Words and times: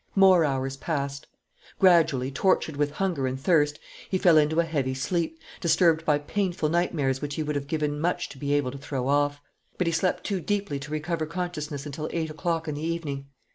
More 0.15 0.43
hours 0.43 0.77
passed. 0.77 1.27
Gradually, 1.77 2.31
tortured 2.31 2.75
with 2.75 2.93
hunger 2.93 3.27
and 3.27 3.39
thirst, 3.39 3.77
he 4.09 4.17
fell 4.17 4.35
into 4.39 4.59
a 4.59 4.63
heavy 4.65 4.95
sleep, 4.95 5.39
disturbed 5.59 6.05
by 6.05 6.17
painful 6.17 6.69
nightmares 6.69 7.21
which 7.21 7.35
he 7.35 7.43
would 7.43 7.55
have 7.55 7.67
given 7.67 7.99
much 8.01 8.27
to 8.29 8.39
be 8.39 8.51
able 8.55 8.71
to 8.71 8.79
throw 8.79 9.07
off. 9.07 9.39
But 9.77 9.85
he 9.85 9.93
slept 9.93 10.23
too 10.23 10.41
deeply 10.41 10.79
to 10.79 10.91
recover 10.91 11.27
consciousness 11.27 11.85
until 11.85 12.09
eight 12.13 12.31
o'clock 12.31 12.67
in 12.67 12.73
the 12.73 12.81
evening. 12.83 13.27